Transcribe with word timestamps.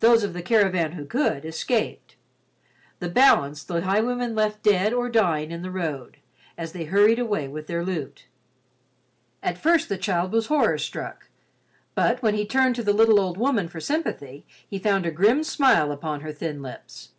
Those 0.00 0.24
of 0.24 0.32
the 0.32 0.40
caravan 0.40 0.92
who 0.92 1.04
could, 1.04 1.44
escaped, 1.44 2.16
the 3.00 3.08
balance 3.10 3.62
the 3.62 3.82
highwaymen 3.82 4.34
left 4.34 4.62
dead 4.62 4.94
or 4.94 5.10
dying 5.10 5.50
in 5.50 5.60
the 5.60 5.70
road, 5.70 6.16
as 6.56 6.72
they 6.72 6.84
hurried 6.84 7.18
away 7.18 7.48
with 7.48 7.66
their 7.66 7.84
loot. 7.84 8.28
At 9.42 9.58
first 9.58 9.90
the 9.90 9.98
child 9.98 10.32
was 10.32 10.46
horror 10.46 10.78
struck, 10.78 11.28
but 11.94 12.22
when 12.22 12.32
he 12.32 12.46
turned 12.46 12.76
to 12.76 12.82
the 12.82 12.94
little 12.94 13.20
old 13.20 13.36
woman 13.36 13.68
for 13.68 13.78
sympathy 13.78 14.46
he 14.66 14.78
found 14.78 15.04
a 15.04 15.10
grim 15.10 15.44
smile 15.44 15.92
upon 15.92 16.22
her 16.22 16.32
thin 16.32 16.62
lips. 16.62 17.10